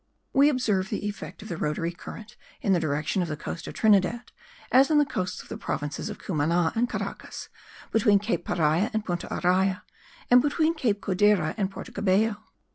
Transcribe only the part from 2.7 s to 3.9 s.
the direction of the coast of